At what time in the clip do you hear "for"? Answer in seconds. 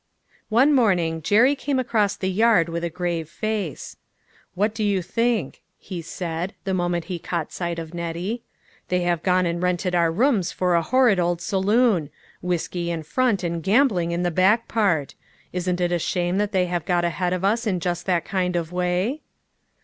10.51-10.73